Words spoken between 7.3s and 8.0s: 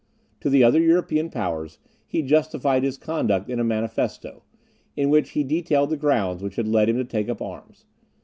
arms.